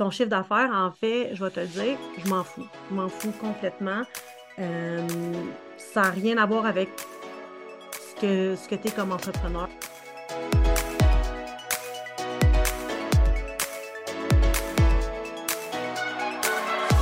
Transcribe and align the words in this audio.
ton 0.00 0.10
chiffre 0.10 0.30
d'affaires, 0.30 0.70
en 0.72 0.90
fait, 0.92 1.32
je 1.34 1.44
vais 1.44 1.50
te 1.50 1.60
le 1.60 1.66
dire, 1.66 1.98
je 2.16 2.30
m'en 2.30 2.42
fous. 2.42 2.66
Je 2.88 2.94
m'en 2.94 3.10
fous 3.10 3.34
complètement. 3.38 4.00
Euh, 4.58 5.06
ça 5.76 6.00
n'a 6.00 6.10
rien 6.10 6.38
à 6.38 6.46
voir 6.46 6.64
avec 6.64 6.88
ce 7.92 8.18
que, 8.18 8.56
ce 8.56 8.66
que 8.66 8.76
tu 8.76 8.88
es 8.88 8.90
comme 8.92 9.12
entrepreneur. 9.12 9.68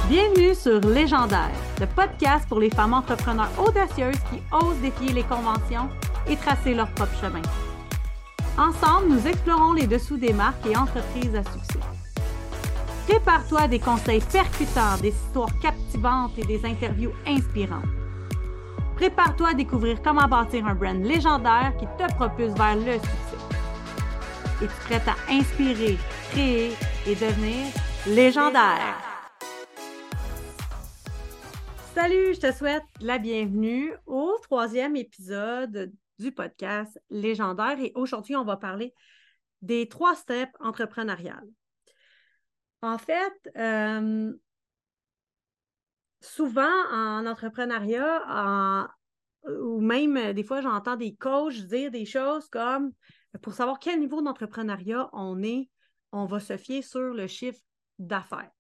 Bienvenue 0.09 0.57
sur 0.57 0.81
Légendaire, 0.81 1.53
le 1.79 1.87
podcast 1.87 2.49
pour 2.49 2.59
les 2.59 2.71
femmes 2.71 2.95
entrepreneurs 2.95 3.53
audacieuses 3.65 4.19
qui 4.33 4.43
osent 4.51 4.81
défier 4.83 5.13
les 5.13 5.23
conventions 5.23 5.89
et 6.29 6.35
tracer 6.35 6.75
leur 6.75 6.91
propre 6.95 7.17
chemin. 7.21 7.43
Ensemble, 8.59 9.11
nous 9.11 9.25
explorons 9.25 9.75
les 9.75 9.87
dessous 9.87 10.17
des 10.17 10.33
marques 10.33 10.67
et 10.67 10.77
entreprises 10.77 11.37
à 11.37 11.45
succès. 11.45 11.98
Prépare-toi 13.09 13.69
des 13.69 13.79
conseils 13.79 14.21
percutants, 14.21 14.99
des 15.01 15.09
histoires 15.09 15.59
captivantes 15.61 16.37
et 16.37 16.45
des 16.45 16.63
interviews 16.67 17.13
inspirantes. 17.27 17.89
Prépare-toi 18.97 19.49
à 19.49 19.55
découvrir 19.55 20.03
comment 20.03 20.29
bâtir 20.29 20.67
un 20.67 20.75
brand 20.75 21.03
légendaire 21.03 21.73
qui 21.79 21.87
te 21.87 22.15
propulse 22.17 22.53
vers 22.53 22.77
le 22.77 22.93
succès. 22.93 23.39
Es-tu 24.63 24.81
prête 24.85 25.09
à 25.09 25.17
inspirer, 25.33 25.97
créer 26.33 26.73
et 27.07 27.15
devenir 27.15 27.73
légendaire? 28.07 28.99
Salut, 31.95 32.35
je 32.35 32.41
te 32.41 32.53
souhaite 32.53 32.85
la 33.01 33.17
bienvenue 33.17 33.95
au 34.05 34.37
troisième 34.43 34.97
épisode 34.97 35.95
du 36.19 36.31
podcast 36.31 37.01
Légendaire 37.09 37.81
et 37.81 37.91
aujourd'hui, 37.95 38.37
on 38.37 38.45
va 38.45 38.59
parler 38.59 38.93
des 39.63 39.89
trois 39.89 40.15
steps 40.15 40.53
entrepreneuriales. 40.61 41.49
En 42.83 42.99
fait, 42.99 43.33
euh, 43.57 44.33
souvent 46.21 46.71
en 46.93 47.27
entrepreneuriat, 47.27 48.89
ou 49.45 49.81
même 49.81 50.17
euh, 50.17 50.33
des 50.33 50.45
fois, 50.45 50.61
j'entends 50.61 50.97
des 50.97 51.15
coachs 51.15 51.55
dire 51.67 51.91
des 51.91 52.05
choses 52.05 52.49
comme 52.49 52.93
pour 53.43 53.55
savoir 53.55 53.79
quel 53.79 54.01
niveau 54.01 54.23
d'entrepreneuriat 54.23 55.09
on 55.13 55.43
est, 55.43 55.69
on 56.13 56.27
va 56.27 56.41
se 56.41 56.57
fier 56.57 56.83
sur 56.83 57.15
le 57.15 57.27
chiffre 57.27 57.61
d'affaires. 57.99 58.51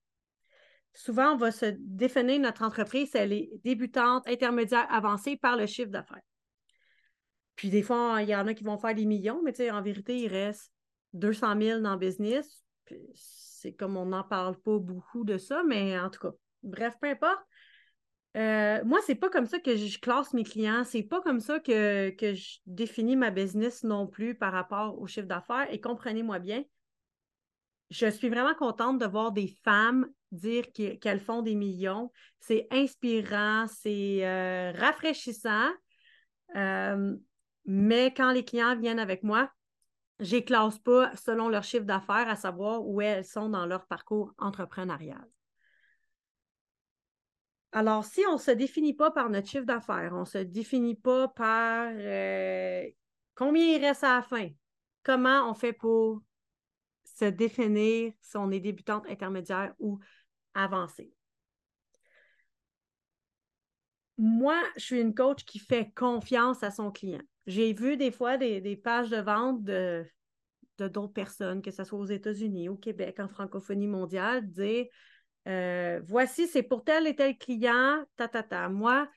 Souvent, 0.95 1.35
on 1.35 1.37
va 1.37 1.53
se 1.53 1.75
définir 1.79 2.41
notre 2.41 2.63
entreprise, 2.63 3.11
elle 3.15 3.33
est 3.33 3.51
débutante, 3.65 4.27
intermédiaire, 4.27 4.87
avancée 4.91 5.37
par 5.37 5.57
le 5.57 5.67
chiffre 5.67 5.91
d'affaires. 5.91 6.23
Puis 7.55 7.71
des 7.71 7.83
fois, 7.83 8.19
il 8.23 8.29
y 8.29 8.37
en 8.37 8.47
a 8.47 8.55
qui 8.55 8.65
vont 8.65 8.79
faire 8.79 8.95
des 8.95 9.05
millions, 9.05 9.41
mais 9.45 9.71
en 9.71 9.83
vérité, 9.83 10.17
il 10.17 10.29
reste 10.29 10.73
200 11.13 11.61
000 11.61 11.81
dans 11.81 11.93
le 11.93 11.99
business. 11.99 12.65
C'est 13.61 13.73
comme 13.73 13.97
on 13.97 14.07
n'en 14.07 14.25
parle 14.25 14.57
pas 14.61 14.79
beaucoup 14.79 15.25
de 15.25 15.39
ça, 15.39 15.63
mais 15.67 15.99
en 15.99 16.11
tout 16.11 16.21
cas, 16.21 16.33
bref, 16.63 16.95
peu 17.01 17.09
importe. 17.09 17.41
Euh, 18.37 18.85
moi, 18.85 19.01
c'est 19.05 19.15
pas 19.15 19.31
comme 19.31 19.47
ça 19.47 19.59
que 19.59 19.77
je 19.77 19.99
classe 19.99 20.33
mes 20.33 20.45
clients, 20.45 20.85
c'est 20.85 21.03
pas 21.03 21.21
comme 21.21 21.41
ça 21.41 21.59
que, 21.61 22.15
je 22.21 22.59
définis 22.67 23.17
ma 23.17 23.31
business 23.31 23.83
non 23.83 24.07
plus 24.07 24.35
par 24.35 24.53
rapport 24.53 25.01
au 25.01 25.07
chiffre 25.07 25.27
d'affaires. 25.27 25.67
Et 25.73 25.81
comprenez-moi 25.81 26.39
bien, 26.39 26.63
je 27.91 28.07
suis 28.07 28.29
vraiment 28.29 28.55
contente 28.55 28.99
de 28.99 29.07
voir 29.07 29.33
des 29.33 29.49
femmes 29.65 30.07
dire 30.31 30.65
qu'elles 30.73 31.21
font 31.21 31.43
des 31.43 31.55
millions. 31.55 32.13
C'est 32.39 32.69
inspirant, 32.71 33.67
c'est 33.67 34.27
euh, 34.27 34.73
rafraîchissant. 34.73 35.71
Euh, 36.55 37.17
mais 37.65 38.13
quand 38.15 38.31
les 38.33 38.45
clients 38.45 38.77
viennent 38.77 38.99
avec 38.99 39.23
moi, 39.23 39.51
je 40.21 40.37
ne 40.37 40.41
classe 40.41 40.79
pas 40.79 41.15
selon 41.17 41.49
leur 41.49 41.65
chiffre 41.65 41.85
d'affaires, 41.85 42.29
à 42.29 42.37
savoir 42.37 42.85
où 42.87 43.01
elles 43.01 43.25
sont 43.25 43.49
dans 43.49 43.67
leur 43.67 43.87
parcours 43.87 44.33
entrepreneurial. 44.39 45.27
Alors, 47.73 48.05
si 48.05 48.23
on 48.29 48.35
ne 48.35 48.39
se 48.39 48.51
définit 48.51 48.95
pas 48.95 49.11
par 49.11 49.29
notre 49.29 49.49
chiffre 49.49 49.67
d'affaires, 49.67 50.13
on 50.15 50.21
ne 50.21 50.25
se 50.25 50.39
définit 50.39 50.95
pas 50.95 51.29
par 51.29 51.91
euh, 51.95 52.89
combien 53.35 53.77
il 53.77 53.85
reste 53.85 54.05
à 54.05 54.17
la 54.17 54.23
fin, 54.23 54.49
comment 55.03 55.49
on 55.51 55.55
fait 55.55 55.75
pour 55.75 56.23
se 57.05 57.27
définir 57.27 58.13
si 58.21 58.37
on 58.37 58.51
est 58.51 58.61
débutante, 58.61 59.05
intermédiaire 59.09 59.75
ou 59.79 59.99
avancée? 60.55 61.13
Moi, 64.17 64.61
je 64.77 64.85
suis 64.85 65.01
une 65.01 65.15
coach 65.15 65.45
qui 65.45 65.59
fait 65.59 65.93
confiance 65.95 66.63
à 66.63 66.71
son 66.71 66.91
client. 66.91 67.23
J'ai 67.49 67.73
vu 67.73 67.97
des 67.97 68.11
fois 68.11 68.37
des, 68.37 68.77
pages 68.77 69.09
de 69.09 69.17
vente 69.17 69.65
de, 69.65 70.05
d'autres 70.77 71.15
personnes, 71.15 71.63
que 71.63 71.71
ce 71.71 71.83
soit 71.83 71.99
aux 71.99 72.05
États-Unis, 72.05 72.69
au 72.69 72.77
Québec, 72.77 73.19
en 73.21 73.29
francophonie 73.29 73.87
mondiale, 73.87 74.47
dire 74.47 74.85
euh, 75.49 75.99
voici, 76.05 76.47
c'est 76.47 76.63
pour 76.63 76.85
tel 76.85 77.07
et 77.07 77.17
tel 77.17 77.39
client, 77.39 78.05
ta, 78.17 78.29
ta, 78.29 78.43
ta. 78.43 78.69
Moi, 78.69 79.09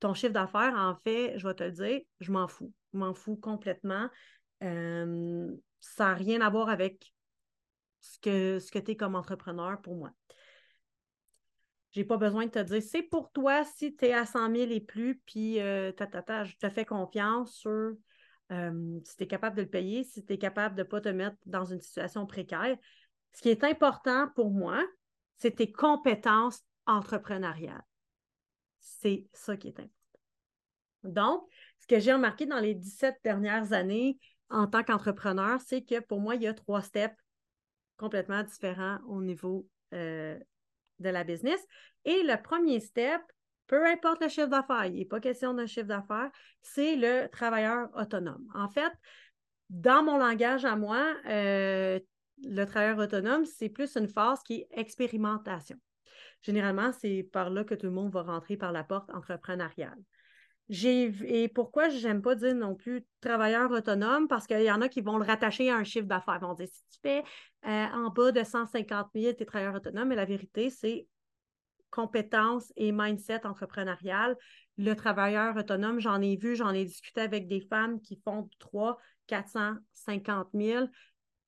ton 0.00 0.14
chiffre 0.14 0.32
d'affaires, 0.32 0.74
en 0.76 0.96
fait, 1.04 1.34
je 1.36 1.46
vais 1.46 1.54
te 1.54 1.64
le 1.64 1.72
dire, 1.72 2.00
je 2.20 2.32
m'en 2.32 2.48
fous. 2.48 2.72
Je 2.94 2.98
m'en 2.98 3.12
fous 3.12 3.36
complètement. 3.36 4.08
Euh, 4.62 5.54
ça 5.80 6.06
n'a 6.06 6.14
rien 6.14 6.40
à 6.40 6.48
voir 6.48 6.70
avec 6.70 7.12
ce 8.00 8.18
que, 8.18 8.58
ce 8.60 8.72
que 8.72 8.78
tu 8.78 8.92
es 8.92 8.96
comme 8.96 9.14
entrepreneur 9.14 9.78
pour 9.82 9.94
moi. 9.94 10.10
J'ai 11.98 12.04
pas 12.04 12.16
besoin 12.16 12.46
de 12.46 12.50
te 12.52 12.60
dire, 12.60 12.80
c'est 12.80 13.02
pour 13.02 13.32
toi 13.32 13.64
si 13.64 13.96
tu 13.96 14.04
es 14.04 14.12
à 14.12 14.24
100 14.24 14.54
000 14.54 14.70
et 14.70 14.80
plus, 14.80 15.18
puis 15.26 15.60
euh, 15.60 15.90
je 15.90 16.56
te 16.56 16.70
fais 16.70 16.84
confiance 16.84 17.56
sur 17.56 17.90
euh, 18.52 19.00
si 19.02 19.16
tu 19.16 19.24
es 19.24 19.26
capable 19.26 19.56
de 19.56 19.62
le 19.62 19.68
payer, 19.68 20.04
si 20.04 20.24
tu 20.24 20.34
es 20.34 20.38
capable 20.38 20.76
de 20.76 20.82
ne 20.82 20.86
pas 20.86 21.00
te 21.00 21.08
mettre 21.08 21.36
dans 21.44 21.64
une 21.64 21.80
situation 21.80 22.24
précaire. 22.24 22.76
Ce 23.32 23.42
qui 23.42 23.48
est 23.48 23.64
important 23.64 24.28
pour 24.36 24.52
moi, 24.52 24.80
c'est 25.38 25.56
tes 25.56 25.72
compétences 25.72 26.62
entrepreneuriales. 26.86 27.84
C'est 28.78 29.26
ça 29.32 29.56
qui 29.56 29.66
est 29.66 29.80
important. 29.80 29.90
Donc, 31.02 31.48
ce 31.80 31.88
que 31.88 31.98
j'ai 31.98 32.12
remarqué 32.12 32.46
dans 32.46 32.60
les 32.60 32.76
17 32.76 33.16
dernières 33.24 33.72
années 33.72 34.20
en 34.50 34.68
tant 34.68 34.84
qu'entrepreneur, 34.84 35.60
c'est 35.62 35.82
que 35.82 35.98
pour 35.98 36.20
moi, 36.20 36.36
il 36.36 36.42
y 36.42 36.46
a 36.46 36.54
trois 36.54 36.82
steps 36.82 37.18
complètement 37.96 38.44
différents 38.44 38.98
au 39.08 39.20
niveau 39.20 39.68
euh, 39.94 40.38
de 41.00 41.08
la 41.08 41.24
business. 41.24 41.60
Et 42.04 42.22
le 42.22 42.40
premier 42.40 42.80
step, 42.80 43.20
peu 43.66 43.86
importe 43.86 44.22
le 44.22 44.28
chiffre 44.28 44.48
d'affaires, 44.48 44.86
il 44.86 44.94
n'est 44.94 45.04
pas 45.04 45.20
question 45.20 45.54
d'un 45.54 45.66
chiffre 45.66 45.86
d'affaires, 45.86 46.30
c'est 46.62 46.96
le 46.96 47.28
travailleur 47.28 47.90
autonome. 47.94 48.46
En 48.54 48.68
fait, 48.68 48.92
dans 49.70 50.02
mon 50.02 50.16
langage 50.16 50.64
à 50.64 50.76
moi, 50.76 51.14
euh, 51.26 52.00
le 52.42 52.64
travailleur 52.64 52.98
autonome, 52.98 53.44
c'est 53.44 53.68
plus 53.68 53.96
une 53.96 54.08
phase 54.08 54.42
qui 54.42 54.54
est 54.60 54.68
expérimentation. 54.72 55.76
Généralement, 56.42 56.92
c'est 56.92 57.28
par 57.32 57.50
là 57.50 57.64
que 57.64 57.74
tout 57.74 57.86
le 57.86 57.92
monde 57.92 58.12
va 58.12 58.22
rentrer 58.22 58.56
par 58.56 58.72
la 58.72 58.84
porte 58.84 59.10
entrepreneuriale. 59.10 59.98
Et 60.70 61.48
pourquoi 61.48 61.88
je 61.88 62.06
n'aime 62.06 62.20
pas 62.20 62.34
dire 62.34 62.54
non 62.54 62.74
plus 62.74 63.04
travailleur 63.20 63.70
autonome? 63.70 64.28
Parce 64.28 64.46
qu'il 64.46 64.60
y 64.62 64.70
en 64.70 64.82
a 64.82 64.88
qui 64.88 65.00
vont 65.00 65.16
le 65.16 65.24
rattacher 65.24 65.70
à 65.70 65.76
un 65.76 65.84
chiffre 65.84 66.06
d'affaires. 66.06 66.38
Ils 66.40 66.46
vont 66.46 66.54
dire 66.54 66.68
si 66.68 66.82
tu 66.90 66.98
fais 67.02 67.22
euh, 67.66 67.86
en 67.94 68.10
bas 68.10 68.32
de 68.32 68.44
150 68.44 69.08
000, 69.14 69.34
tu 69.34 69.42
es 69.42 69.46
travailleur 69.46 69.74
autonome. 69.74 70.08
Mais 70.08 70.16
la 70.16 70.26
vérité, 70.26 70.68
c'est 70.68 71.06
compétences 71.90 72.70
et 72.76 72.92
mindset 72.92 73.46
entrepreneurial. 73.46 74.36
Le 74.76 74.94
travailleur 74.94 75.56
autonome, 75.56 76.00
j'en 76.00 76.20
ai 76.20 76.36
vu, 76.36 76.54
j'en 76.54 76.70
ai 76.70 76.84
discuté 76.84 77.22
avec 77.22 77.48
des 77.48 77.60
femmes 77.60 78.00
qui 78.02 78.20
font 78.24 78.48
3, 78.58 78.98
450 79.26 80.48
000 80.52 80.86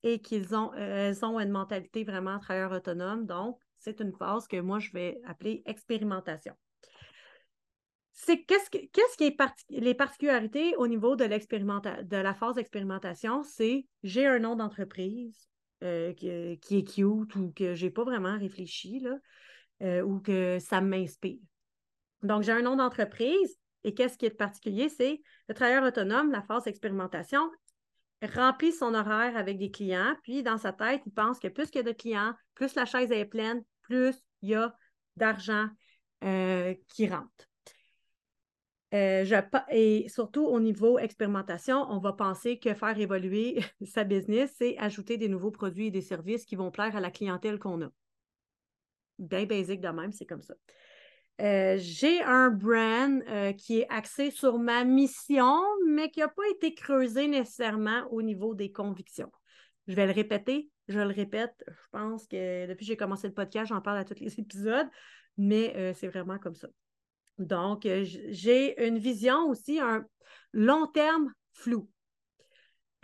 et 0.02 0.20
qu'ils 0.20 0.54
ont, 0.54 0.72
euh, 0.74 1.12
ont 1.22 1.38
une 1.38 1.50
mentalité 1.50 2.04
vraiment 2.04 2.38
travailleur 2.38 2.72
autonome. 2.72 3.26
Donc, 3.26 3.58
c'est 3.78 4.00
une 4.00 4.12
phase 4.12 4.48
que 4.48 4.60
moi, 4.60 4.78
je 4.78 4.90
vais 4.92 5.20
appeler 5.26 5.62
expérimentation 5.66 6.54
c'est 8.26 8.42
qu'est-ce, 8.42 8.68
qui 9.16 9.24
est 9.24 9.36
les 9.70 9.94
particularités 9.94 10.76
au 10.76 10.86
niveau 10.86 11.16
de, 11.16 11.24
de 11.24 12.16
la 12.16 12.34
phase 12.34 12.56
d'expérimentation, 12.56 13.42
c'est 13.42 13.86
j'ai 14.02 14.26
un 14.26 14.38
nom 14.38 14.56
d'entreprise 14.56 15.48
euh, 15.82 16.12
qui, 16.12 16.28
est 16.28 16.84
cute 16.86 17.34
ou 17.36 17.50
que 17.56 17.74
je 17.74 17.86
n'ai 17.86 17.90
pas 17.90 18.04
vraiment 18.04 18.38
réfléchi 18.38 19.00
là, 19.00 19.16
euh, 19.82 20.02
ou 20.02 20.20
que 20.20 20.58
ça 20.60 20.82
m'inspire. 20.82 21.40
Donc, 22.22 22.42
j'ai 22.42 22.52
un 22.52 22.60
nom 22.60 22.76
d'entreprise 22.76 23.58
et 23.84 23.94
qu'est-ce 23.94 24.18
qui 24.18 24.26
est 24.26 24.30
particulier, 24.30 24.90
c'est 24.90 25.22
le 25.48 25.54
travailleur 25.54 25.84
autonome, 25.84 26.30
la 26.30 26.42
phase 26.42 26.64
d'expérimentation, 26.64 27.50
remplit 28.34 28.72
son 28.72 28.92
horaire 28.92 29.34
avec 29.34 29.56
des 29.56 29.70
clients, 29.70 30.14
puis 30.22 30.42
dans 30.42 30.58
sa 30.58 30.74
tête, 30.74 31.00
il 31.06 31.12
pense 31.12 31.38
que 31.38 31.48
plus 31.48 31.70
il 31.72 31.76
y 31.76 31.80
a 31.80 31.84
de 31.84 31.92
clients, 31.92 32.34
plus 32.54 32.74
la 32.74 32.84
chaise 32.84 33.10
est 33.12 33.24
pleine, 33.24 33.62
plus 33.80 34.14
il 34.42 34.50
y 34.50 34.54
a 34.54 34.76
d'argent 35.16 35.68
euh, 36.22 36.74
qui 36.88 37.08
rentre. 37.08 37.49
Euh, 38.92 39.24
et 39.70 40.08
surtout 40.08 40.44
au 40.44 40.58
niveau 40.58 40.98
expérimentation, 40.98 41.86
on 41.90 41.98
va 41.98 42.12
penser 42.12 42.58
que 42.58 42.74
faire 42.74 42.98
évoluer 42.98 43.60
sa 43.84 44.04
business, 44.04 44.52
c'est 44.58 44.76
ajouter 44.78 45.16
des 45.16 45.28
nouveaux 45.28 45.52
produits 45.52 45.86
et 45.86 45.90
des 45.90 46.00
services 46.00 46.44
qui 46.44 46.56
vont 46.56 46.70
plaire 46.70 46.96
à 46.96 47.00
la 47.00 47.10
clientèle 47.10 47.58
qu'on 47.58 47.82
a. 47.82 47.92
Bien 49.18 49.44
basique 49.44 49.80
de 49.80 49.88
même, 49.88 50.12
c'est 50.12 50.26
comme 50.26 50.42
ça. 50.42 50.54
Euh, 51.40 51.76
j'ai 51.78 52.20
un 52.22 52.50
brand 52.50 53.22
euh, 53.28 53.52
qui 53.52 53.80
est 53.80 53.86
axé 53.88 54.30
sur 54.30 54.58
ma 54.58 54.84
mission, 54.84 55.56
mais 55.86 56.10
qui 56.10 56.20
n'a 56.20 56.28
pas 56.28 56.48
été 56.50 56.74
creusé 56.74 57.28
nécessairement 57.28 58.06
au 58.10 58.22
niveau 58.22 58.54
des 58.54 58.72
convictions. 58.72 59.30
Je 59.86 59.94
vais 59.94 60.06
le 60.06 60.12
répéter, 60.12 60.70
Je 60.88 60.98
le 60.98 61.14
répète, 61.14 61.64
je 61.66 61.88
pense 61.92 62.26
que 62.26 62.66
depuis 62.66 62.84
que 62.84 62.88
j'ai 62.88 62.96
commencé 62.96 63.28
le 63.28 63.34
podcast, 63.34 63.68
j'en 63.68 63.80
parle 63.80 63.98
à 63.98 64.04
tous 64.04 64.20
les 64.20 64.34
épisodes, 64.40 64.88
mais 65.38 65.94
c'est 65.94 66.08
vraiment 66.08 66.38
comme 66.38 66.56
ça. 66.56 66.68
Donc, 67.40 67.86
euh, 67.86 68.04
j'ai 68.04 68.86
une 68.86 68.98
vision 68.98 69.48
aussi, 69.48 69.80
un 69.80 70.04
long 70.52 70.86
terme 70.86 71.32
flou. 71.52 71.88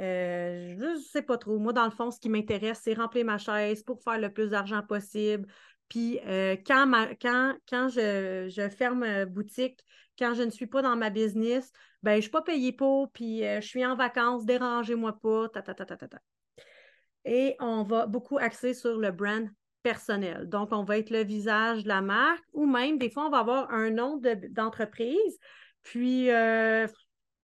Euh, 0.00 0.76
je 0.78 0.84
ne 0.84 0.98
sais 0.98 1.22
pas 1.22 1.38
trop. 1.38 1.58
Moi, 1.58 1.72
dans 1.72 1.86
le 1.86 1.90
fond, 1.90 2.10
ce 2.10 2.20
qui 2.20 2.28
m'intéresse, 2.28 2.80
c'est 2.82 2.94
remplir 2.94 3.24
ma 3.24 3.38
chaise 3.38 3.82
pour 3.82 4.02
faire 4.02 4.18
le 4.18 4.30
plus 4.30 4.50
d'argent 4.50 4.82
possible. 4.82 5.48
Puis 5.88 6.18
quand, 6.66 6.90
quand, 7.20 7.88
je, 7.88 8.68
ferme 8.76 9.24
boutique, 9.24 9.82
quand 10.18 10.34
je 10.34 10.42
ne 10.42 10.50
suis 10.50 10.66
pas 10.66 10.82
dans 10.82 10.96
ma 10.96 11.10
business, 11.10 11.70
ben, 12.02 12.12
je 12.12 12.16
ne 12.16 12.22
suis 12.22 12.30
pas 12.30 12.42
payée 12.42 12.72
pour, 12.72 13.10
puis 13.12 13.38
je 13.40 13.66
suis 13.66 13.86
en 13.86 13.94
vacances, 13.94 14.44
dérangez-moi 14.44 15.18
pas, 15.20 15.48
ta, 15.48 15.62
ta, 15.62 15.74
ta, 15.74 15.86
ta, 15.86 15.96
ta. 15.96 16.18
Et 17.24 17.56
on 17.60 17.84
va 17.84 18.06
beaucoup 18.06 18.36
axer 18.36 18.74
sur 18.74 18.98
le 18.98 19.12
brand 19.12 19.48
Donc, 20.46 20.68
on 20.72 20.84
va 20.84 20.98
être 20.98 21.10
le 21.10 21.24
visage 21.24 21.84
de 21.84 21.88
la 21.88 22.02
marque 22.02 22.44
ou 22.52 22.66
même, 22.66 22.98
des 22.98 23.10
fois, 23.10 23.26
on 23.26 23.30
va 23.30 23.38
avoir 23.38 23.70
un 23.72 23.90
nom 23.90 24.20
d'entreprise. 24.50 25.38
puis, 25.82 26.30
euh, 26.30 26.86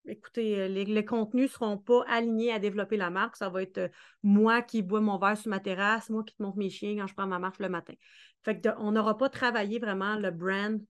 écoutez, 0.06 0.68
les, 0.68 1.04
contenus 1.04 1.50
ne 1.50 1.52
seront 1.52 1.78
pas 1.78 2.04
alignés 2.08 2.52
à 2.52 2.58
développer 2.58 2.96
la 2.96 3.10
marque. 3.10 3.36
Ça 3.36 3.48
va 3.48 3.62
être 3.62 3.78
euh, 3.78 3.88
moi 4.22 4.62
qui 4.62 4.82
bois 4.82 5.00
mon 5.00 5.18
verre 5.18 5.36
sur 5.36 5.50
ma 5.50 5.60
terrasse, 5.60 6.10
moi 6.10 6.24
qui 6.24 6.34
te 6.34 6.42
montre 6.42 6.58
mes 6.58 6.70
chiens 6.70 6.96
quand 6.98 7.06
je 7.06 7.14
prends 7.14 7.26
ma 7.26 7.38
marche 7.38 7.58
le 7.58 7.68
matin. 7.68 7.94
Fait 8.44 8.68
on 8.78 8.92
n'aura 8.92 9.16
pas 9.16 9.28
travaillé 9.28 9.78
vraiment 9.78 10.16
le 10.16 10.30
brand 10.30 10.80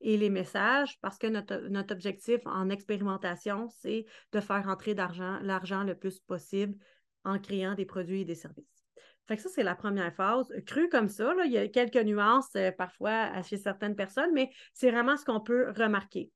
et 0.00 0.16
les 0.16 0.30
messages 0.30 0.98
parce 1.00 1.18
que 1.18 1.26
notre, 1.26 1.68
notre 1.68 1.94
objectif 1.94 2.40
en 2.46 2.70
expérimentation, 2.70 3.68
c'est 3.68 4.06
de 4.32 4.40
faire 4.40 4.64
rentrer 4.64 4.94
l'argent 4.94 5.84
le 5.84 5.94
plus 5.94 6.20
possible 6.20 6.76
en 7.24 7.38
créant 7.38 7.74
des 7.74 7.86
produits 7.86 8.22
et 8.22 8.24
des 8.24 8.34
services. 8.34 8.73
Fait 9.26 9.36
que 9.36 9.42
ça, 9.42 9.48
c'est 9.48 9.62
la 9.62 9.74
première 9.74 10.14
phase. 10.14 10.52
Cru 10.66 10.88
comme 10.88 11.08
ça, 11.08 11.34
il 11.44 11.52
y 11.52 11.58
a 11.58 11.66
quelques 11.68 11.96
nuances 11.96 12.54
euh, 12.56 12.70
parfois 12.72 13.42
chez 13.42 13.56
certaines 13.56 13.96
personnes, 13.96 14.32
mais 14.34 14.50
c'est 14.74 14.90
vraiment 14.90 15.16
ce 15.16 15.24
qu'on 15.24 15.40
peut 15.40 15.70
remarquer. 15.76 16.30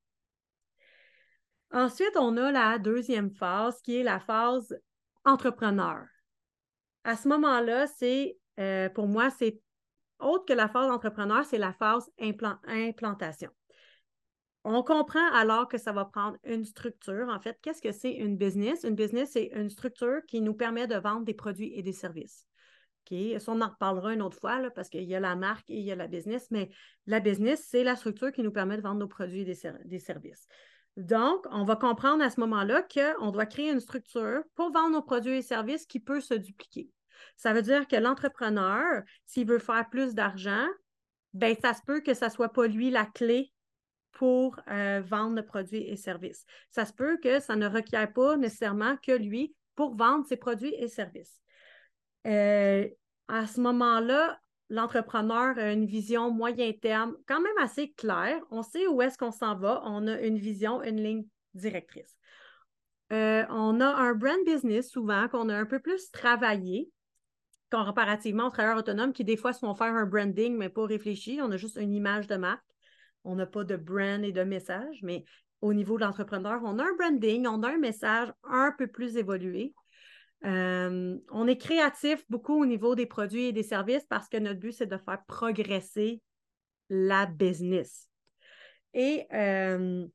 Ensuite, 1.70 2.16
on 2.16 2.36
a 2.38 2.50
la 2.50 2.78
deuxième 2.78 3.30
phase 3.30 3.80
qui 3.82 3.98
est 3.98 4.02
la 4.02 4.20
phase 4.20 4.74
entrepreneur. 5.24 6.06
À 7.04 7.16
ce 7.16 7.28
moment-là, 7.28 7.86
c'est 7.86 8.38
euh, 8.58 8.88
pour 8.88 9.06
moi, 9.06 9.28
c'est 9.30 9.60
autre 10.18 10.46
que 10.46 10.52
la 10.54 10.68
phase 10.68 10.90
entrepreneur, 10.90 11.44
c'est 11.44 11.58
la 11.58 11.74
phase 11.74 12.10
implantation. 12.18 13.50
On 14.64 14.82
comprend 14.82 15.32
alors 15.32 15.68
que 15.68 15.78
ça 15.78 15.92
va 15.92 16.06
prendre 16.06 16.36
une 16.44 16.64
structure. 16.64 17.28
En 17.28 17.38
fait, 17.38 17.58
qu'est-ce 17.62 17.82
que 17.82 17.92
c'est 17.92 18.12
une 18.12 18.36
business? 18.36 18.84
Une 18.84 18.96
business, 18.96 19.30
c'est 19.32 19.50
une 19.54 19.70
structure 19.70 20.20
qui 20.26 20.40
nous 20.40 20.54
permet 20.54 20.86
de 20.86 20.96
vendre 20.96 21.24
des 21.24 21.34
produits 21.34 21.72
et 21.74 21.82
des 21.82 21.92
services. 21.92 22.47
Ça, 23.38 23.52
on 23.52 23.60
en 23.60 23.68
reparlera 23.68 24.12
une 24.12 24.22
autre 24.22 24.38
fois 24.38 24.60
parce 24.74 24.88
qu'il 24.88 25.04
y 25.04 25.14
a 25.14 25.20
la 25.20 25.36
marque 25.36 25.70
et 25.70 25.78
il 25.78 25.84
y 25.84 25.92
a 25.92 25.96
la 25.96 26.06
business, 26.06 26.48
mais 26.50 26.70
la 27.06 27.20
business, 27.20 27.66
c'est 27.68 27.84
la 27.84 27.96
structure 27.96 28.32
qui 28.32 28.42
nous 28.42 28.52
permet 28.52 28.76
de 28.76 28.82
vendre 28.82 29.00
nos 29.00 29.08
produits 29.08 29.42
et 29.42 29.56
des, 29.84 29.98
services. 29.98 30.46
Donc, 30.96 31.46
on 31.50 31.64
va 31.64 31.76
comprendre 31.76 32.22
à 32.22 32.30
ce 32.30 32.40
moment-là 32.40 32.82
qu'on 32.82 33.30
doit 33.30 33.46
créer 33.46 33.70
une 33.70 33.80
structure 33.80 34.42
pour 34.54 34.72
vendre 34.72 34.90
nos 34.90 35.02
produits 35.02 35.38
et 35.38 35.42
services 35.42 35.86
qui 35.86 36.00
peut 36.00 36.20
se 36.20 36.34
dupliquer. 36.34 36.90
Ça 37.36 37.52
veut 37.52 37.62
dire 37.62 37.88
que 37.88 37.96
l'entrepreneur, 37.96 39.02
s'il 39.26 39.46
veut 39.46 39.58
faire 39.58 39.88
plus 39.88 40.14
d'argent, 40.14 40.66
ben 41.34 41.56
ça 41.60 41.74
se 41.74 41.82
peut 41.82 42.00
que 42.00 42.14
ce 42.14 42.26
ne 42.26 42.30
soit 42.30 42.52
pas 42.52 42.66
lui 42.66 42.90
la 42.90 43.06
clé 43.06 43.52
pour 44.12 44.58
euh, 44.68 45.00
vendre 45.04 45.36
nos 45.36 45.42
produits 45.42 45.84
et 45.88 45.96
services. 45.96 46.44
Ça 46.70 46.84
se 46.84 46.92
peut 46.92 47.18
que 47.22 47.40
ça 47.40 47.56
ne 47.56 47.68
requiert 47.68 48.12
pas 48.12 48.36
nécessairement 48.36 48.96
que 48.96 49.12
lui 49.12 49.54
pour 49.76 49.94
vendre 49.94 50.26
ses 50.26 50.36
produits 50.36 50.74
et 50.74 50.88
services. 50.88 51.40
Euh, 52.26 52.88
à 53.28 53.46
ce 53.46 53.60
moment-là, 53.60 54.38
l'entrepreneur 54.70 55.58
a 55.58 55.72
une 55.72 55.86
vision 55.86 56.30
moyen 56.30 56.72
terme 56.72 57.16
quand 57.26 57.40
même 57.40 57.58
assez 57.58 57.92
claire. 57.92 58.40
On 58.50 58.62
sait 58.62 58.86
où 58.86 59.00
est-ce 59.02 59.18
qu'on 59.18 59.30
s'en 59.30 59.56
va. 59.56 59.82
On 59.84 60.06
a 60.06 60.20
une 60.20 60.38
vision, 60.38 60.82
une 60.82 61.02
ligne 61.02 61.24
directrice. 61.54 62.16
Euh, 63.12 63.44
on 63.48 63.80
a 63.80 63.86
un 63.86 64.14
brand 64.14 64.44
business 64.44 64.90
souvent 64.90 65.28
qu'on 65.28 65.48
a 65.48 65.56
un 65.56 65.64
peu 65.64 65.78
plus 65.78 66.10
travaillé 66.10 66.90
comparativement 67.70 68.46
aux 68.46 68.50
travailleurs 68.50 68.78
autonomes 68.78 69.12
qui 69.12 69.24
des 69.24 69.36
fois 69.36 69.52
se 69.52 69.60
font 69.60 69.74
faire 69.74 69.94
un 69.94 70.06
branding 70.06 70.56
mais 70.56 70.68
pas 70.68 70.86
réfléchi. 70.86 71.40
On 71.42 71.50
a 71.50 71.56
juste 71.56 71.76
une 71.76 71.94
image 71.94 72.26
de 72.26 72.36
marque. 72.36 72.64
On 73.24 73.34
n'a 73.34 73.46
pas 73.46 73.64
de 73.64 73.76
brand 73.76 74.24
et 74.24 74.32
de 74.32 74.42
message, 74.42 75.00
mais 75.02 75.24
au 75.60 75.74
niveau 75.74 75.96
de 75.96 76.04
l'entrepreneur, 76.04 76.60
on 76.64 76.78
a 76.78 76.84
un 76.84 76.96
branding, 76.96 77.46
on 77.46 77.62
a 77.62 77.68
un 77.68 77.78
message 77.78 78.32
un 78.44 78.72
peu 78.76 78.86
plus 78.86 79.16
évolué. 79.16 79.74
Euh, 80.44 81.18
on 81.30 81.48
est 81.48 81.56
créatif 81.56 82.24
beaucoup 82.28 82.62
au 82.62 82.66
niveau 82.66 82.94
des 82.94 83.06
produits 83.06 83.46
et 83.46 83.52
des 83.52 83.62
services 83.62 84.06
parce 84.08 84.28
que 84.28 84.36
notre 84.36 84.60
but, 84.60 84.72
c'est 84.72 84.86
de 84.86 84.96
faire 84.96 85.22
progresser 85.26 86.22
la 86.88 87.26
business. 87.26 88.08
Et 88.94 89.26
euh, 89.32 90.06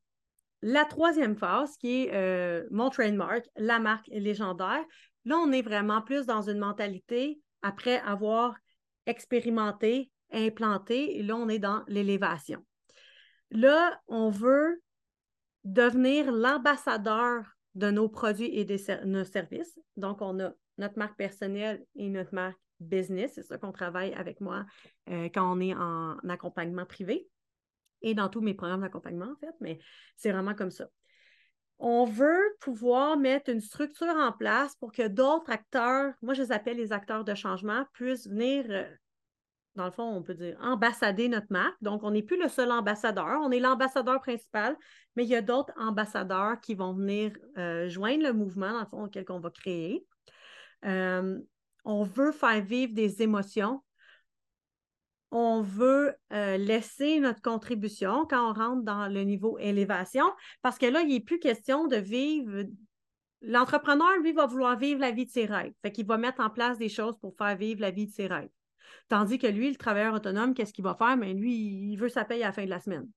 la 0.62 0.86
troisième 0.86 1.36
phase, 1.36 1.76
qui 1.78 2.04
est 2.04 2.14
euh, 2.14 2.66
mon 2.72 2.90
trademark, 2.90 3.46
la 3.58 3.80
marque 3.80 4.08
légendaire, 4.08 4.84
là, 5.26 5.38
on 5.38 5.52
est 5.52 5.62
vraiment 5.62 6.02
plus 6.02 6.26
dans 6.26 6.50
une 6.50 6.60
mentalité 6.60 7.40
après 7.62 8.00
avoir 8.00 8.56
expérimenté, 9.06 10.10
implanté, 10.32 11.18
et 11.18 11.24
là, 11.24 11.36
on 11.36 11.50
est 11.50 11.60
dans 11.60 11.84
l'élévation. 11.88 12.66
Là, 13.52 14.00
on 14.08 14.30
veut 14.30 14.82
devenir 15.64 16.32
l'ambassadeur 16.32 17.46
de 17.76 17.90
nos 17.90 18.10
produits 18.10 18.56
et 18.58 18.66
de 18.66 19.06
nos 19.06 19.24
services. 19.24 19.80
Donc, 19.98 20.22
on 20.22 20.40
a 20.40 20.54
notre 20.78 20.98
marque 20.98 21.18
personnelle 21.18 21.86
et 21.96 22.10
notre 22.10 22.34
marque 22.34 22.60
business. 22.80 23.34
C'est 23.36 23.44
ça 23.44 23.58
qu'on 23.58 23.72
travaille 23.72 24.14
avec 24.14 24.42
moi 24.42 24.66
euh, 25.10 25.30
quand 25.34 25.52
on 25.52 25.60
est 25.60 25.74
en 25.74 26.18
accompagnement 26.30 26.86
privé 26.86 27.28
et 28.02 28.14
dans 28.14 28.30
tous 28.30 28.42
mes 28.42 28.54
programmes 28.54 28.82
d'accompagnement, 28.82 29.32
en 29.32 29.36
fait, 29.38 29.56
mais 29.62 29.80
c'est 30.18 30.32
vraiment 30.32 30.54
comme 30.54 30.72
ça. 30.72 30.90
On 31.80 32.06
veut 32.06 32.56
pouvoir 32.60 33.18
mettre 33.18 33.50
une 33.50 33.62
structure 33.62 34.08
en 34.08 34.32
place 34.32 34.76
pour 34.76 34.92
que 34.92 35.08
d'autres 35.08 35.50
acteurs, 35.50 36.14
moi 36.22 36.34
je 36.34 36.44
les 36.44 36.52
appelle 36.52 36.78
les 36.78 36.94
acteurs 36.94 37.24
de 37.24 37.34
changement, 37.34 37.86
puissent 37.94 38.28
venir 38.28 38.66
euh, 38.70 38.86
dans 39.76 39.86
le 39.86 39.92
fond, 39.92 40.04
on 40.04 40.22
peut 40.22 40.34
dire, 40.34 40.58
ambassader 40.62 41.28
notre 41.30 41.48
marque. 41.50 41.76
Donc, 41.82 42.04
on 42.04 42.12
n'est 42.12 42.24
plus 42.24 42.42
le 42.42 42.48
seul 42.48 42.72
ambassadeur, 42.72 43.40
on 43.42 43.52
est 43.52 43.60
l'ambassadeur 43.60 44.20
principal, 44.22 44.78
mais 45.16 45.24
il 45.24 45.30
y 45.30 45.36
a 45.36 45.42
d'autres 45.42 45.74
ambassadeurs 45.78 46.60
qui 46.62 46.76
vont 46.76 46.94
venir 46.94 47.32
euh, 47.58 47.90
joindre 47.90 48.24
le 48.24 48.34
mouvement, 48.34 48.72
dans 48.72 48.82
le 48.82 48.86
fond, 48.86 49.04
auquel 49.06 49.26
on 49.30 49.40
va 49.40 49.50
créer. 49.50 50.06
Euh, 50.86 51.40
on 51.86 52.04
veut 52.04 52.32
faire 52.32 52.62
vivre 52.62 52.94
des 52.94 53.22
émotions. 53.22 53.84
On 55.32 55.62
veut 55.62 56.14
euh, 56.32 56.58
laisser 56.58 57.20
notre 57.20 57.42
contribution 57.42 58.28
quand 58.30 58.52
on 58.52 58.54
rentre 58.54 58.84
dans 58.84 59.08
le 59.08 59.24
niveau 59.24 59.58
élévation, 59.58 60.26
parce 60.62 60.78
que 60.78 60.86
là, 60.86 61.02
il 61.02 61.10
n'est 61.10 61.20
plus 61.20 61.40
question 61.40 61.88
de 61.88 61.96
vivre 61.96 62.66
L'entrepreneur, 63.46 64.18
lui, 64.22 64.32
va 64.32 64.46
vouloir 64.46 64.78
vivre 64.78 65.02
la 65.02 65.12
vie 65.12 65.26
de 65.26 65.30
ses 65.30 65.46
rêves. 65.46 65.74
Fait 65.82 65.92
qu'il 65.92 66.06
va 66.06 66.18
mettre 66.18 66.40
en 66.40 66.50
place 66.50 66.78
des 66.78 66.88
choses 66.88 67.18
pour 67.18 67.36
faire 67.36 67.58
vivre 67.58 67.82
la 67.82 67.92
vie 67.92 68.08
de 68.08 68.12
ses 68.12 68.28
rêves. 68.28 68.50
Tandis 69.10 69.38
que 69.38 69.48
lui, 69.48 69.70
le 69.70 69.76
travailleur 69.76 70.14
autonome, 70.14 70.54
qu'est-ce 70.54 70.74
qu'il 70.74 70.84
va 70.84 70.96
faire? 70.96 71.18
Mais 71.18 71.34
lui, 71.34 71.54
il 71.92 71.96
veut 71.98 72.10
sa 72.10 72.26
paye 72.26 72.44
à 72.44 72.48
la 72.48 72.54
fin 72.54 72.66
de 72.66 72.70
la 72.70 72.80
semaine. 72.80 73.08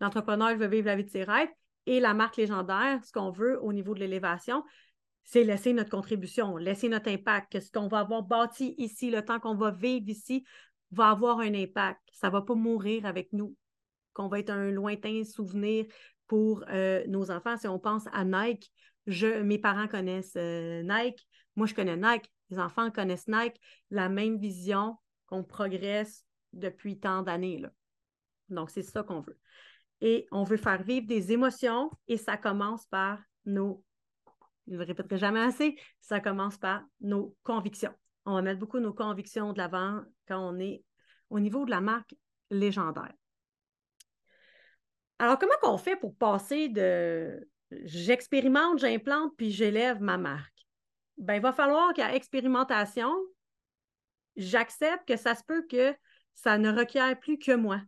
L'entrepreneur, 0.00 0.56
veut 0.56 0.66
vivre 0.66 0.86
la 0.86 0.96
vie 0.96 1.04
de 1.04 1.10
ses 1.10 1.24
rêves. 1.24 1.48
Et 1.86 2.00
la 2.00 2.14
marque 2.14 2.36
légendaire, 2.36 3.00
ce 3.04 3.12
qu'on 3.12 3.30
veut 3.30 3.60
au 3.62 3.72
niveau 3.72 3.94
de 3.94 4.00
l'élévation, 4.00 4.64
c'est 5.24 5.44
laisser 5.44 5.72
notre 5.72 5.90
contribution, 5.90 6.56
laisser 6.56 6.88
notre 6.88 7.10
impact, 7.10 7.52
que 7.52 7.60
ce 7.60 7.70
qu'on 7.70 7.88
va 7.88 8.00
avoir 8.00 8.22
bâti 8.22 8.74
ici, 8.78 9.10
le 9.10 9.24
temps 9.24 9.40
qu'on 9.40 9.54
va 9.54 9.70
vivre 9.70 10.08
ici, 10.08 10.44
va 10.92 11.10
avoir 11.10 11.40
un 11.40 11.54
impact. 11.54 12.00
Ça 12.12 12.28
ne 12.28 12.32
va 12.32 12.42
pas 12.42 12.54
mourir 12.54 13.06
avec 13.06 13.32
nous, 13.32 13.54
qu'on 14.12 14.28
va 14.28 14.38
être 14.38 14.50
un 14.50 14.70
lointain 14.70 15.24
souvenir 15.24 15.86
pour 16.26 16.64
euh, 16.70 17.04
nos 17.06 17.30
enfants. 17.30 17.56
Si 17.56 17.68
on 17.68 17.78
pense 17.78 18.04
à 18.12 18.24
Nike, 18.24 18.70
mes 19.06 19.58
parents 19.58 19.88
connaissent 19.88 20.36
euh, 20.36 20.82
Nike, 20.82 21.26
moi 21.56 21.66
je 21.66 21.74
connais 21.74 21.96
Nike, 21.96 22.32
les 22.54 22.60
enfants 22.60 22.90
connaissent 22.90 23.28
Nike, 23.28 23.60
la 23.90 24.08
même 24.08 24.38
vision 24.38 24.96
qu'on 25.26 25.44
progresse 25.44 26.24
depuis 26.52 26.98
tant 26.98 27.22
d'années. 27.22 27.62
Donc, 28.48 28.70
c'est 28.70 28.82
ça 28.82 29.02
qu'on 29.02 29.20
veut. 29.20 29.38
Et 30.00 30.26
on 30.30 30.44
veut 30.44 30.56
faire 30.56 30.82
vivre 30.82 31.06
des 31.06 31.32
émotions 31.32 31.90
et 32.08 32.16
ça 32.16 32.36
commence 32.36 32.86
par 32.86 33.20
nos, 33.44 33.82
je 34.66 34.72
ne 34.72 34.78
le 34.78 34.84
répéterai 34.84 35.18
jamais 35.18 35.40
assez, 35.40 35.76
ça 36.00 36.20
commence 36.20 36.56
par 36.56 36.82
nos 37.00 37.34
convictions. 37.42 37.94
On 38.26 38.40
va 38.40 38.54
beaucoup 38.54 38.78
nos 38.78 38.94
convictions 38.94 39.52
de 39.52 39.58
l'avant 39.58 40.02
quand 40.28 40.38
on 40.38 40.58
est 40.58 40.82
au 41.30 41.40
niveau 41.40 41.64
de 41.64 41.70
la 41.70 41.80
marque 41.80 42.14
légendaire. 42.50 43.12
Alors, 45.18 45.38
comment 45.38 45.54
on 45.62 45.78
fait 45.78 45.96
pour 45.96 46.16
passer 46.16 46.68
de 46.68 47.48
j'expérimente, 47.70 48.78
j'implante, 48.78 49.32
puis 49.36 49.50
j'élève 49.50 50.00
ma 50.00 50.18
marque? 50.18 50.53
Ben, 51.18 51.34
il 51.34 51.42
va 51.42 51.52
falloir 51.52 51.92
qu'à 51.94 52.14
expérimentation, 52.14 53.12
j'accepte 54.36 55.06
que 55.06 55.16
ça 55.16 55.34
se 55.34 55.44
peut 55.44 55.66
que 55.68 55.94
ça 56.34 56.58
ne 56.58 56.72
requiert 56.72 57.18
plus 57.18 57.38
que 57.38 57.52
moi. 57.54 57.80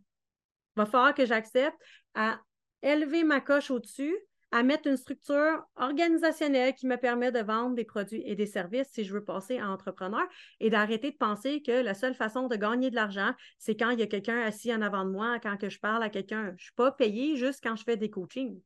Il 0.75 0.79
va 0.79 0.85
falloir 0.85 1.13
que 1.13 1.25
j'accepte 1.25 1.77
à 2.13 2.39
élever 2.81 3.23
ma 3.23 3.41
coche 3.41 3.71
au-dessus 3.71 4.15
à 4.51 4.63
mettre 4.63 4.87
une 4.87 4.95
structure 4.95 5.61
organisationnelle 5.75 6.73
qui 6.73 6.87
me 6.87 6.95
permet 6.95 7.31
de 7.31 7.39
vendre 7.39 7.75
des 7.75 7.83
produits 7.83 8.23
et 8.25 8.35
des 8.35 8.45
services 8.45 8.87
si 8.89 9.03
je 9.03 9.13
veux 9.13 9.23
passer 9.23 9.59
à 9.59 9.69
entrepreneur 9.69 10.25
et 10.61 10.69
d'arrêter 10.69 11.11
de 11.11 11.17
penser 11.17 11.61
que 11.61 11.71
la 11.71 11.93
seule 11.93 12.15
façon 12.15 12.47
de 12.47 12.55
gagner 12.55 12.89
de 12.89 12.95
l'argent, 12.95 13.33
c'est 13.57 13.75
quand 13.75 13.89
il 13.89 13.99
y 13.99 14.03
a 14.03 14.07
quelqu'un 14.07 14.39
assis 14.39 14.73
en 14.73 14.81
avant 14.81 15.03
de 15.03 15.11
moi, 15.11 15.39
quand 15.39 15.57
que 15.57 15.69
je 15.69 15.79
parle 15.79 16.01
à 16.01 16.09
quelqu'un. 16.09 16.45
Je 16.45 16.51
ne 16.51 16.57
suis 16.57 16.73
pas 16.75 16.91
payée 16.91 17.35
juste 17.35 17.59
quand 17.61 17.75
je 17.75 17.83
fais 17.83 17.97
des 17.97 18.09
coachings. 18.09 18.61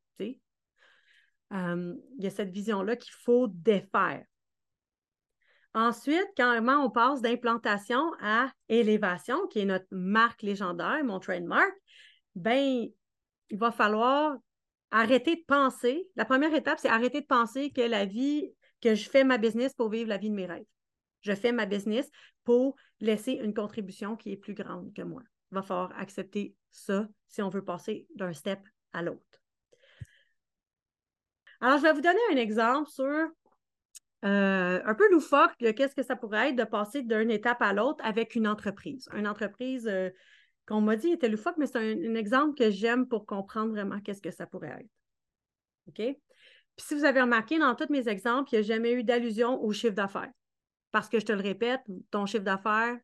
Euh, 1.52 1.94
il 2.16 2.24
y 2.24 2.26
a 2.26 2.30
cette 2.30 2.50
vision-là 2.50 2.96
qu'il 2.96 3.12
faut 3.12 3.46
défaire. 3.48 4.24
Ensuite, 5.74 6.28
quand 6.36 6.60
on 6.68 6.90
passe 6.90 7.22
d'implantation 7.22 8.12
à 8.20 8.52
élévation, 8.68 9.46
qui 9.46 9.60
est 9.60 9.64
notre 9.64 9.86
marque 9.90 10.42
légendaire, 10.42 11.02
mon 11.02 11.18
trademark, 11.18 11.72
ben, 12.34 12.88
il 13.50 13.58
va 13.58 13.70
falloir 13.70 14.36
arrêter 14.90 15.36
de 15.36 15.44
penser. 15.46 16.06
La 16.16 16.26
première 16.26 16.54
étape, 16.54 16.78
c'est 16.78 16.88
arrêter 16.88 17.22
de 17.22 17.26
penser 17.26 17.70
que 17.70 17.80
la 17.80 18.04
vie, 18.04 18.52
que 18.82 18.94
je 18.94 19.08
fais 19.08 19.24
ma 19.24 19.38
business 19.38 19.72
pour 19.72 19.88
vivre 19.88 20.08
la 20.08 20.18
vie 20.18 20.30
de 20.30 20.34
mes 20.34 20.46
rêves. 20.46 20.66
Je 21.22 21.34
fais 21.34 21.52
ma 21.52 21.66
business 21.66 22.10
pour 22.44 22.76
laisser 23.00 23.32
une 23.32 23.54
contribution 23.54 24.16
qui 24.16 24.32
est 24.32 24.36
plus 24.36 24.54
grande 24.54 24.92
que 24.92 25.02
moi. 25.02 25.22
Il 25.50 25.54
va 25.54 25.62
falloir 25.62 25.92
accepter 25.98 26.54
ça 26.70 27.08
si 27.28 27.42
on 27.42 27.48
veut 27.48 27.64
passer 27.64 28.06
d'un 28.14 28.32
step 28.32 28.60
à 28.92 29.02
l'autre. 29.02 29.20
Alors, 31.60 31.78
je 31.78 31.82
vais 31.82 31.92
vous 31.92 32.00
donner 32.00 32.20
un 32.32 32.36
exemple 32.36 32.90
sur 32.90 33.28
euh, 34.24 34.80
un 34.84 34.94
peu 34.94 35.10
loufoque 35.10 35.50
qu'est-ce 35.58 35.96
que 35.96 36.02
ça 36.02 36.14
pourrait 36.14 36.50
être 36.50 36.56
de 36.56 36.64
passer 36.64 37.02
d'une 37.02 37.30
étape 37.30 37.60
à 37.60 37.72
l'autre 37.72 38.04
avec 38.04 38.36
une 38.36 38.46
entreprise. 38.46 39.08
Une 39.14 39.26
entreprise 39.26 39.88
euh, 39.88 40.10
qu'on 40.66 40.80
m'a 40.80 40.96
dit 40.96 41.08
était 41.08 41.28
loufoque, 41.28 41.56
mais 41.58 41.66
c'est 41.66 41.78
un, 41.78 42.14
exemple 42.14 42.56
que 42.56 42.70
j'aime 42.70 43.08
pour 43.08 43.26
comprendre 43.26 43.70
vraiment 43.72 44.00
qu'est-ce 44.00 44.22
que 44.22 44.30
ça 44.30 44.46
pourrait 44.46 44.78
être. 44.80 44.90
OK? 45.88 46.16
Puis 46.76 46.86
si 46.86 46.94
vous 46.94 47.04
avez 47.04 47.20
remarqué, 47.20 47.58
dans 47.58 47.74
tous 47.74 47.90
mes 47.90 48.08
exemples, 48.08 48.50
il 48.52 48.54
n'y 48.56 48.58
a 48.60 48.62
jamais 48.62 48.92
eu 48.92 49.02
d'allusion 49.02 49.60
au 49.62 49.72
chiffre 49.72 49.94
d'affaires. 49.94 50.30
Parce 50.92 51.08
que 51.08 51.18
je 51.18 51.26
te 51.26 51.32
le 51.32 51.42
répète, 51.42 51.80
ton 52.10 52.24
chiffre 52.26 52.44
d'affaires, 52.44 52.96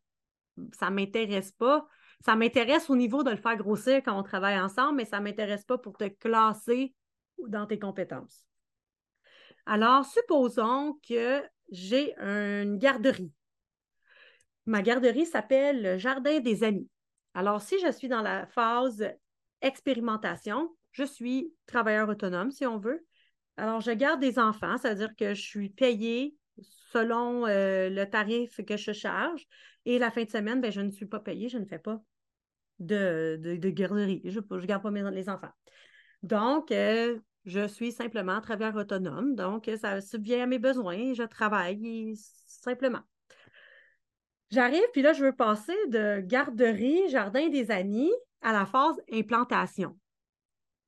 ça 0.72 0.90
ne 0.90 0.94
m'intéresse 0.94 1.52
pas. 1.52 1.86
Ça 2.24 2.36
m'intéresse 2.36 2.90
au 2.90 2.96
niveau 2.96 3.22
de 3.22 3.30
le 3.30 3.36
faire 3.36 3.56
grossir 3.56 4.02
quand 4.04 4.18
on 4.18 4.22
travaille 4.22 4.58
ensemble, 4.58 4.96
mais 4.96 5.04
ça 5.04 5.18
ne 5.18 5.24
m'intéresse 5.24 5.64
pas 5.64 5.78
pour 5.78 5.96
te 5.96 6.08
classer 6.08 6.94
dans 7.46 7.66
tes 7.66 7.78
compétences. 7.78 8.47
Alors, 9.70 10.06
supposons 10.06 10.98
que 11.06 11.42
j'ai 11.70 12.16
une 12.16 12.78
garderie. 12.78 13.30
Ma 14.64 14.80
garderie 14.80 15.26
s'appelle 15.26 15.82
le 15.82 15.98
Jardin 15.98 16.40
des 16.40 16.64
Amis. 16.64 16.88
Alors, 17.34 17.60
si 17.60 17.78
je 17.78 17.92
suis 17.92 18.08
dans 18.08 18.22
la 18.22 18.46
phase 18.46 19.06
expérimentation, 19.60 20.74
je 20.92 21.04
suis 21.04 21.52
travailleur 21.66 22.08
autonome, 22.08 22.50
si 22.50 22.64
on 22.64 22.78
veut. 22.78 23.06
Alors, 23.58 23.82
je 23.82 23.90
garde 23.90 24.20
des 24.20 24.38
enfants, 24.38 24.78
c'est-à-dire 24.78 25.14
que 25.14 25.34
je 25.34 25.42
suis 25.42 25.68
payée 25.68 26.34
selon 26.90 27.46
euh, 27.46 27.90
le 27.90 28.06
tarif 28.06 28.64
que 28.64 28.78
je 28.78 28.92
charge. 28.92 29.46
Et 29.84 29.98
la 29.98 30.10
fin 30.10 30.24
de 30.24 30.30
semaine, 30.30 30.62
ben, 30.62 30.72
je 30.72 30.80
ne 30.80 30.90
suis 30.90 31.04
pas 31.06 31.20
payée, 31.20 31.50
je 31.50 31.58
ne 31.58 31.66
fais 31.66 31.78
pas 31.78 32.00
de, 32.78 33.38
garderie. 33.68 34.22
Je 34.24 34.40
ne 34.40 34.64
garde 34.64 34.82
pas 34.82 34.90
mes, 34.90 35.10
les 35.10 35.28
enfants. 35.28 35.52
Donc, 36.22 36.72
euh, 36.72 37.18
je 37.44 37.66
suis 37.66 37.92
simplement 37.92 38.40
travailleur 38.40 38.76
autonome, 38.76 39.34
donc 39.34 39.70
ça 39.80 40.00
subvient 40.00 40.40
à 40.40 40.46
mes 40.46 40.58
besoins, 40.58 41.14
je 41.14 41.22
travaille 41.22 42.14
simplement. 42.46 43.02
J'arrive, 44.50 44.84
puis 44.92 45.02
là, 45.02 45.12
je 45.12 45.24
veux 45.24 45.34
passer 45.34 45.76
de 45.88 46.20
garderie, 46.20 47.08
jardin 47.08 47.48
des 47.48 47.70
amis 47.70 48.12
à 48.40 48.52
la 48.52 48.64
phase 48.64 48.96
implantation. 49.12 49.98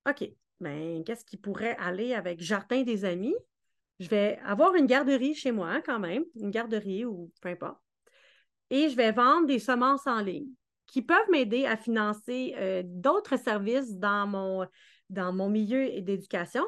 OK, 0.08 0.30
bien, 0.60 1.02
qu'est-ce 1.04 1.24
qui 1.24 1.36
pourrait 1.36 1.76
aller 1.78 2.14
avec 2.14 2.40
jardin 2.40 2.82
des 2.82 3.04
amis? 3.04 3.34
Je 3.98 4.08
vais 4.08 4.38
avoir 4.44 4.74
une 4.74 4.86
garderie 4.86 5.34
chez 5.34 5.52
moi 5.52 5.82
quand 5.84 5.98
même, 5.98 6.24
une 6.36 6.50
garderie 6.50 7.04
ou 7.04 7.30
peu 7.42 7.50
importe. 7.50 7.78
Et 8.70 8.88
je 8.88 8.96
vais 8.96 9.12
vendre 9.12 9.46
des 9.46 9.58
semences 9.58 10.06
en 10.06 10.20
ligne 10.20 10.48
qui 10.86 11.02
peuvent 11.02 11.30
m'aider 11.30 11.66
à 11.66 11.76
financer 11.76 12.54
euh, 12.56 12.82
d'autres 12.84 13.36
services 13.36 13.94
dans 13.96 14.26
mon, 14.26 14.66
dans 15.10 15.32
mon 15.32 15.50
milieu 15.50 16.00
d'éducation, 16.00 16.64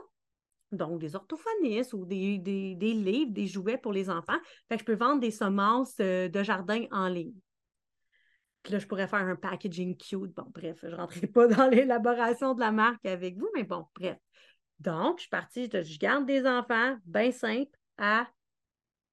donc 0.73 1.01
des 1.01 1.15
orthophonistes 1.15 1.95
ou 1.95 2.05
des, 2.05 2.39
livres, 2.39 3.33
des 3.33 3.47
jouets 3.47 3.79
pour 3.79 3.93
les 3.93 4.11
enfants. 4.11 4.39
Fait 4.69 4.77
que 4.77 4.81
je 4.81 4.85
peux 4.85 4.95
vendre 4.95 5.21
des 5.21 5.31
semences 5.31 5.97
euh, 6.01 6.29
de 6.29 6.43
jardin 6.43 6.85
en 6.91 7.09
ligne. 7.09 7.35
Puis 8.63 8.73
là, 8.73 8.79
je 8.79 8.87
pourrais 8.87 9.09
faire 9.09 9.21
un 9.21 9.37
packaging 9.37 9.97
cute. 9.97 10.35
Bon, 10.35 10.47
bref, 10.55 10.79
je 10.83 10.89
ne 10.89 10.97
rentrerai 10.97 11.27
pas 11.27 11.47
dans 11.47 11.69
l'élaboration 11.69 12.55
de 12.55 12.61
la 12.61 12.71
marque 12.71 13.05
avec 13.07 13.37
vous, 13.37 13.49
mais 13.55 13.65
bon, 13.65 13.87
bref. 13.95 14.19
Donc, 14.79 15.19
je 15.19 15.23
suis 15.23 15.31
partie, 15.31 15.69
je, 15.73 15.99
garde 15.99 16.27
des 16.27 16.47
enfants, 16.47 16.97
bien 17.05 17.31
simple, 17.31 17.77
à 17.99 18.29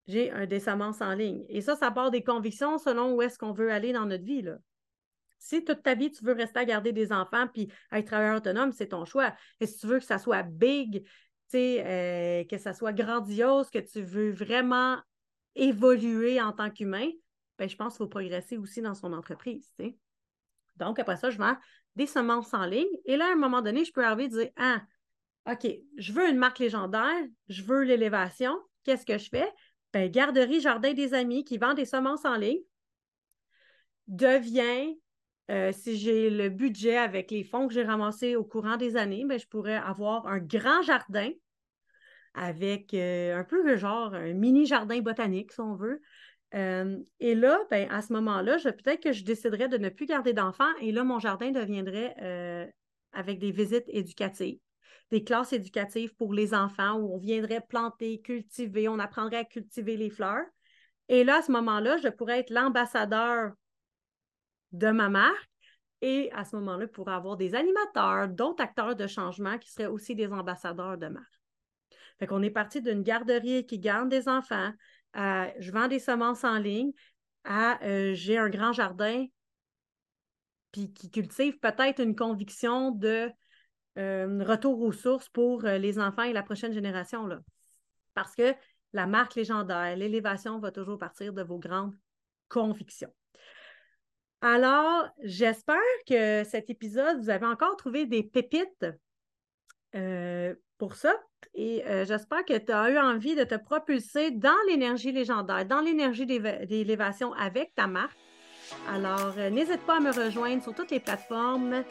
j'ai 0.07 0.31
un 0.31 0.47
des 0.47 0.59
semences 0.59 1.01
en 1.01 1.13
ligne. 1.13 1.45
Et 1.49 1.61
ça, 1.61 1.75
ça 1.75 1.91
part 1.91 2.09
des 2.09 2.23
convictions 2.23 2.79
selon 2.79 3.13
où 3.13 3.21
est-ce 3.21 3.37
qu'on 3.37 3.53
veut 3.53 3.71
aller 3.71 3.93
dans 3.93 4.05
notre 4.05 4.23
vie. 4.23 4.41
Là. 4.41 4.57
Si 5.39 5.63
toute 5.63 5.81
ta 5.81 5.95
vie, 5.95 6.11
tu 6.11 6.23
veux 6.23 6.33
rester 6.33 6.59
à 6.59 6.65
garder 6.65 6.91
des 6.91 7.11
enfants 7.11 7.47
puis 7.47 7.71
être 7.91 8.05
travailleur 8.05 8.37
autonome, 8.37 8.71
c'est 8.71 8.89
ton 8.89 9.05
choix. 9.05 9.33
Et 9.59 9.65
si 9.65 9.79
tu 9.79 9.87
veux 9.87 9.99
que 9.99 10.05
ça 10.05 10.19
soit 10.19 10.43
big, 10.43 11.07
euh, 11.55 12.43
que 12.43 12.57
ça 12.57 12.73
soit 12.73 12.93
grandiose, 12.93 13.69
que 13.69 13.79
tu 13.79 14.01
veux 14.01 14.31
vraiment 14.31 14.97
évoluer 15.55 16.41
en 16.41 16.51
tant 16.51 16.69
qu'humain, 16.69 17.09
ben, 17.57 17.67
je 17.67 17.75
pense 17.75 17.93
qu'il 17.93 18.05
faut 18.05 18.09
progresser 18.09 18.57
aussi 18.57 18.81
dans 18.81 18.93
son 18.93 19.13
entreprise. 19.13 19.73
Donc, 20.75 20.99
après 20.99 21.17
ça, 21.17 21.29
je 21.29 21.37
vends 21.37 21.57
des 21.95 22.07
semences 22.07 22.53
en 22.53 22.65
ligne. 22.65 22.87
Et 23.05 23.17
là, 23.17 23.27
à 23.29 23.31
un 23.33 23.35
moment 23.35 23.61
donné, 23.61 23.83
je 23.83 23.91
peux 23.91 24.05
arriver 24.05 24.25
et 24.25 24.29
dire 24.29 24.49
Ah, 24.57 24.81
OK, 25.51 25.67
je 25.97 26.13
veux 26.13 26.29
une 26.29 26.37
marque 26.37 26.59
légendaire, 26.59 27.25
je 27.47 27.63
veux 27.63 27.83
l'élévation. 27.83 28.57
Qu'est-ce 28.83 29.05
que 29.05 29.17
je 29.17 29.29
fais? 29.29 29.51
Ben, 29.91 30.09
Garderie 30.09 30.61
Jardin 30.61 30.93
des 30.93 31.13
Amis 31.13 31.43
qui 31.43 31.57
vend 31.57 31.73
des 31.73 31.85
semences 31.85 32.25
en 32.25 32.35
ligne 32.35 32.61
devient 34.07 34.97
euh, 35.49 35.71
si 35.71 35.97
j'ai 35.97 36.29
le 36.29 36.49
budget 36.49 36.97
avec 36.97 37.31
les 37.31 37.43
fonds 37.43 37.67
que 37.67 37.73
j'ai 37.73 37.83
ramassés 37.83 38.35
au 38.35 38.43
courant 38.43 38.77
des 38.77 38.95
années, 38.95 39.25
ben, 39.25 39.39
je 39.39 39.47
pourrais 39.47 39.77
avoir 39.77 40.27
un 40.27 40.39
grand 40.39 40.81
jardin 40.83 41.31
avec 42.35 42.93
euh, 42.93 43.35
un 43.35 43.43
peu 43.43 43.75
genre 43.75 44.13
un 44.13 44.33
mini 44.33 44.67
jardin 44.67 44.99
botanique, 44.99 45.51
si 45.51 45.59
on 45.59 45.75
veut. 45.75 46.01
Euh, 46.53 46.97
et 47.19 47.33
là, 47.33 47.59
ben, 47.71 47.89
à 47.89 48.01
ce 48.01 48.13
moment-là, 48.13 48.57
peut-être 48.63 49.01
que 49.01 49.11
je 49.11 49.23
déciderais 49.23 49.67
de 49.67 49.77
ne 49.77 49.89
plus 49.89 50.05
garder 50.05 50.33
d'enfants 50.33 50.71
et 50.81 50.91
là, 50.91 51.03
mon 51.03 51.19
jardin 51.19 51.51
deviendrait 51.51 52.71
avec 53.11 53.39
des 53.39 53.51
visites 53.51 53.87
éducatives, 53.87 54.59
des 55.09 55.23
classes 55.23 55.53
éducatives 55.53 56.13
pour 56.15 56.33
les 56.33 56.53
enfants 56.53 56.99
où 56.99 57.15
on 57.15 57.17
viendrait 57.17 57.61
planter, 57.67 58.21
cultiver, 58.21 58.87
on 58.87 58.99
apprendrait 58.99 59.37
à 59.37 59.45
cultiver 59.45 59.97
les 59.97 60.11
fleurs. 60.11 60.45
Et 61.07 61.23
là, 61.23 61.37
à 61.37 61.41
ce 61.41 61.51
moment-là, 61.51 61.97
je 61.97 62.09
pourrais 62.09 62.39
être 62.39 62.51
l'ambassadeur 62.51 63.53
de 64.71 64.89
ma 64.89 65.09
marque. 65.09 65.49
Et 66.01 66.31
à 66.33 66.45
ce 66.45 66.55
moment-là, 66.55 66.87
pour 66.87 67.09
avoir 67.09 67.35
des 67.35 67.55
animateurs, 67.55 68.29
d'autres 68.29 68.63
acteurs 68.63 68.95
de 68.95 69.07
changement 69.07 69.57
qui 69.57 69.69
seraient 69.71 69.87
aussi 69.87 70.15
des 70.15 70.31
ambassadeurs 70.31 70.97
de 70.97 71.07
marque. 71.07 71.39
Fait 72.19 72.27
qu'on 72.27 72.41
est 72.41 72.51
parti 72.51 72.81
d'une 72.81 73.03
garderie 73.03 73.65
qui 73.65 73.79
garde 73.79 74.09
des 74.09 74.27
enfants, 74.27 74.71
à 75.13 75.49
je 75.59 75.71
vends 75.71 75.87
des 75.87 75.99
semences 75.99 76.43
en 76.43 76.57
ligne, 76.57 76.91
à 77.43 77.83
euh, 77.83 78.13
j'ai 78.13 78.37
un 78.37 78.49
grand 78.49 78.73
jardin, 78.73 79.25
puis 80.71 80.93
qui 80.93 81.09
cultive 81.09 81.59
peut-être 81.59 82.01
une 82.01 82.15
conviction 82.15 82.91
de 82.91 83.29
euh, 83.97 84.43
retour 84.43 84.81
aux 84.81 84.91
sources 84.91 85.29
pour 85.29 85.65
euh, 85.65 85.77
les 85.77 85.99
enfants 85.99 86.23
et 86.23 86.33
la 86.33 86.43
prochaine 86.43 86.73
génération. 86.73 87.27
Parce 88.13 88.35
que 88.35 88.53
la 88.93 89.07
marque 89.07 89.35
légendaire, 89.35 89.95
l'élévation 89.95 90.59
va 90.59 90.71
toujours 90.71 90.97
partir 90.97 91.33
de 91.33 91.41
vos 91.41 91.57
grandes 91.57 91.95
convictions. 92.49 93.13
Alors, 94.41 95.09
j'espère 95.21 95.75
que 96.07 96.43
cet 96.45 96.69
épisode, 96.69 97.19
vous 97.19 97.29
avez 97.29 97.45
encore 97.45 97.75
trouvé 97.75 98.05
des 98.05 98.23
pépites 98.23 98.85
euh, 99.95 100.55
pour 100.77 100.95
ça. 100.95 101.13
Et 101.53 101.85
euh, 101.85 102.05
j'espère 102.05 102.45
que 102.45 102.57
tu 102.57 102.71
as 102.71 102.89
eu 102.89 102.97
envie 102.97 103.35
de 103.35 103.43
te 103.43 103.55
propulser 103.55 104.31
dans 104.31 104.55
l'énergie 104.67 105.11
légendaire, 105.11 105.65
dans 105.65 105.81
l'énergie 105.81 106.25
d'élévation 106.25 107.33
avec 107.33 107.75
ta 107.75 107.87
marque. 107.87 108.17
Alors, 108.87 109.33
euh, 109.37 109.49
n'hésite 109.49 109.81
pas 109.85 109.97
à 109.97 109.99
me 109.99 110.11
rejoindre 110.11 110.63
sur 110.63 110.73
toutes 110.73 110.91
les 110.91 111.01
plateformes 111.01 111.83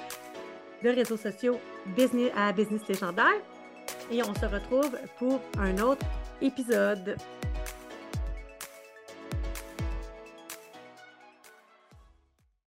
de 0.83 0.89
réseaux 0.89 1.17
sociaux 1.17 1.61
business, 1.97 2.33
à 2.35 2.53
Business 2.53 2.87
Légendaire. 2.89 3.43
Et 4.11 4.23
on 4.23 4.35
se 4.35 4.47
retrouve 4.47 4.97
pour 5.19 5.41
un 5.59 5.77
autre 5.79 6.07
épisode. 6.41 7.17